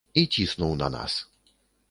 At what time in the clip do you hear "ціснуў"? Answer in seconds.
0.37-0.73